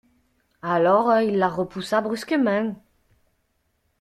Alors 0.63 1.15
il 1.21 1.37
la 1.37 1.47
repoussa 1.47 2.01
brusquement. 2.01 2.73